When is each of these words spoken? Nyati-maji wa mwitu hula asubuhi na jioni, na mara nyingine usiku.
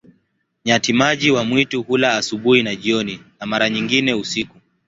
Nyati-maji 0.65 1.31
wa 1.31 1.43
mwitu 1.43 1.83
hula 1.83 2.17
asubuhi 2.17 2.63
na 2.63 2.75
jioni, 2.75 3.19
na 3.39 3.45
mara 3.47 3.69
nyingine 3.69 4.13
usiku. 4.13 4.57